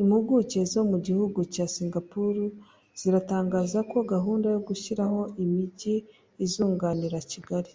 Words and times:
Impuguke 0.00 0.60
zo 0.72 0.82
mu 0.90 0.98
gihugu 1.06 1.38
cya 1.54 1.66
Singapore 1.74 2.42
ziratangaza 3.00 3.78
ko 3.90 3.98
gahunda 4.12 4.46
yo 4.54 4.60
gushyiraho 4.68 5.20
imijyi 5.44 5.94
izunganira 6.44 7.18
Kigali 7.32 7.70